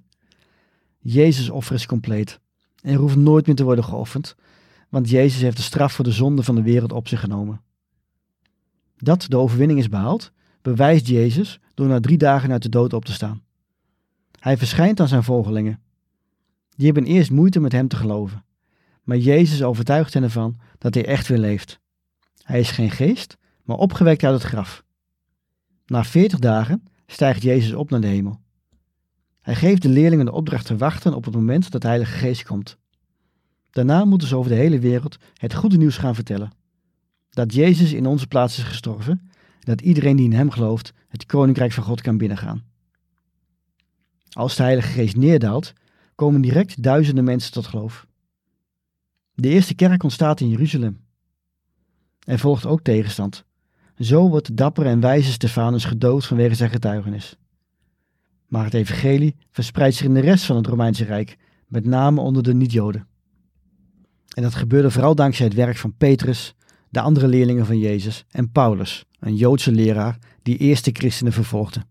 Jezus' 1.00 1.50
offer 1.50 1.76
is 1.76 1.86
compleet 1.86 2.40
en 2.82 2.94
er 2.94 3.00
hoeft 3.00 3.16
nooit 3.16 3.46
meer 3.46 3.56
te 3.56 3.64
worden 3.64 3.84
geofferd, 3.84 4.36
want 4.90 5.10
Jezus 5.10 5.42
heeft 5.42 5.58
de 5.58 5.64
straf 5.64 5.94
voor 5.94 6.06
de 6.06 6.12
zonde 6.12 6.44
van 6.44 6.56
de 6.56 6.62
wereld 6.62 6.92
op 6.92 7.08
zich 7.08 7.20
genomen. 7.20 7.62
Dat 8.98 9.26
de 9.28 9.38
overwinning 9.38 9.80
is 9.80 9.90
behaald, 9.90 10.32
bewijst 10.62 11.08
Jezus 11.08 11.60
door 11.74 11.88
na 11.88 12.00
drie 12.00 12.18
dagen 12.18 12.52
uit 12.52 12.62
de 12.62 12.70
dood 12.70 12.94
op 12.94 13.06
te 13.06 13.14
staan. 13.14 13.42
Hij 14.40 14.58
verschijnt 14.58 15.00
aan 15.00 15.08
zijn 15.08 15.24
volgelingen. 15.24 15.82
Die 16.76 16.86
hebben 16.86 17.06
eerst 17.06 17.32
moeite 17.32 17.60
met 17.60 17.72
hem 17.72 17.88
te 17.88 17.96
geloven, 17.96 18.46
maar 19.04 19.18
Jezus 19.18 19.64
overtuigt 19.64 20.14
hen 20.14 20.24
ervan 20.24 20.60
dat 20.78 20.94
hij 20.94 21.06
echt 21.06 21.28
weer 21.28 21.38
leeft. 21.38 21.80
Hij 22.44 22.60
is 22.60 22.72
geen 22.72 22.92
geest, 22.92 23.38
maar 23.68 23.78
opgewekt 23.78 24.24
uit 24.24 24.34
het 24.34 24.52
graf. 24.52 24.84
Na 25.86 26.04
veertig 26.04 26.40
dagen 26.40 26.84
stijgt 27.06 27.42
Jezus 27.44 27.74
op 27.74 27.90
naar 27.90 28.02
de 28.02 28.08
hemel. 28.08 28.40
Hij 29.42 29.56
geeft 29.56 29.82
de 29.82 29.90
leerlingen 29.90 30.26
de 30.26 30.32
opdracht 30.32 30.66
te 30.66 30.78
wachten 30.78 31.14
op 31.14 31.26
het 31.26 31.34
moment 31.34 31.72
dat 31.72 31.82
de 31.82 31.88
Heilige 31.88 32.18
Geest 32.18 32.44
komt. 32.44 32.78
Daarna 33.70 34.06
moeten 34.06 34.28
ze 34.28 34.36
over 34.36 34.52
de 34.52 34.58
hele 34.58 34.80
wereld 34.80 35.18
het 35.34 35.54
goede 35.54 35.78
nieuws 35.78 35.98
gaan 35.98 36.16
vertellen. 36.16 36.52
Dat 37.30 37.54
Jezus 37.54 37.94
in 37.94 38.06
onze 38.06 38.28
plaats 38.28 38.58
is 38.58 38.64
gestorven 38.64 39.20
en 39.32 39.32
dat 39.60 39.82
iedereen 39.82 40.16
die 40.16 40.26
in 40.26 40.34
Hem 40.34 40.52
gelooft 40.52 40.94
het 41.08 41.26
Koninkrijk 41.26 41.72
van 41.72 41.84
God 41.84 42.02
kan 42.02 42.18
binnengaan. 42.18 42.64
Als 44.30 44.56
de 44.56 44.64
Heilige 44.64 44.92
Geest 44.92 45.16
neerdaalt, 45.16 45.74
komen 46.16 46.42
direct 46.42 46.84
duizenden 46.84 47.24
mensen 47.24 47.52
tot 47.52 47.68
geloof. 47.68 48.08
De 49.34 49.50
eerste 49.50 49.76
kerk 49.76 50.04
ontstaat 50.04 50.40
in 50.40 50.50
Jeruzalem. 50.50 51.06
Er 52.20 52.40
volgt 52.40 52.66
ook 52.66 52.82
tegenstand. 52.82 53.46
Zo 54.00 54.30
wordt 54.30 54.48
de 54.48 54.54
dappere 54.54 54.90
en 54.90 55.00
wijze 55.00 55.32
Stefanus 55.32 55.86
gedood 55.86 56.26
vanwege 56.26 56.56
zijn 56.56 56.70
getuigenis. 56.70 57.38
Maar 58.48 58.64
het 58.64 58.74
evangelie 58.74 59.36
verspreidt 59.52 59.96
zich 59.96 60.06
in 60.06 60.14
de 60.14 60.20
rest 60.20 60.46
van 60.46 60.56
het 60.56 60.68
Romeinse 60.68 61.04
Rijk, 61.04 61.38
met 61.68 61.86
name 61.86 62.22
onder 62.22 62.44
de 62.44 62.54
niet-Joden. 62.54 63.08
En 64.34 64.44
dat 64.44 64.56
gebeurde 64.56 64.92
vooral 64.92 65.16
dankzij 65.16 65.46
het 65.46 65.56
werk 65.56 65.78
van 65.78 65.96
Petrus, 65.98 66.56
de 66.90 67.02
andere 67.02 67.28
leerlingen 67.28 67.66
van 67.66 67.80
Jezus 67.80 68.26
en 68.30 68.52
Paulus, 68.52 69.06
een 69.20 69.36
Joodse 69.36 69.72
leraar 69.72 70.18
die 70.44 70.58
eerste 70.58 70.92
christenen 70.94 71.34
vervolgde. 71.34 71.86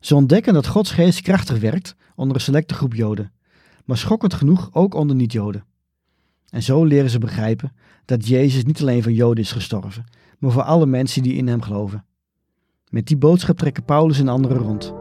Ze 0.00 0.14
ontdekken 0.14 0.54
dat 0.54 0.66
Gods 0.66 0.90
geest 0.90 1.20
krachtig 1.20 1.60
werkt 1.60 1.96
onder 2.14 2.36
een 2.36 2.42
selecte 2.42 2.74
groep 2.74 2.94
Joden, 2.94 3.32
maar 3.84 3.96
schokkend 3.96 4.34
genoeg 4.34 4.68
ook 4.72 4.94
onder 4.94 5.16
niet-Joden. 5.16 5.64
En 6.54 6.62
zo 6.62 6.84
leren 6.84 7.10
ze 7.10 7.18
begrijpen 7.18 7.72
dat 8.04 8.26
Jezus 8.26 8.64
niet 8.64 8.80
alleen 8.80 9.02
voor 9.02 9.12
Joden 9.12 9.44
is 9.44 9.52
gestorven, 9.52 10.04
maar 10.38 10.50
voor 10.50 10.62
alle 10.62 10.86
mensen 10.86 11.22
die 11.22 11.34
in 11.34 11.48
hem 11.48 11.62
geloven. 11.62 12.04
Met 12.88 13.06
die 13.06 13.16
boodschap 13.16 13.56
trekken 13.56 13.84
Paulus 13.84 14.18
en 14.18 14.28
anderen 14.28 14.56
rond. 14.56 14.94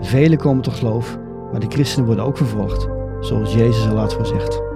Velen 0.00 0.38
komen 0.38 0.62
tot 0.62 0.74
geloof, 0.74 1.18
maar 1.50 1.60
de 1.60 1.70
christenen 1.70 2.06
worden 2.06 2.24
ook 2.24 2.36
vervolgd, 2.36 2.88
zoals 3.20 3.54
Jezus 3.54 3.86
al 3.86 3.94
laat 3.94 4.14
voorzegt. 4.14 4.71